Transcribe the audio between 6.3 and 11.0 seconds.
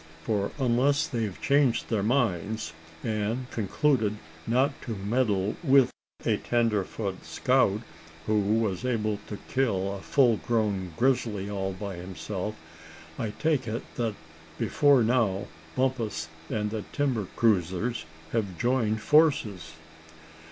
tenderfoot scout who was able to kill a full grown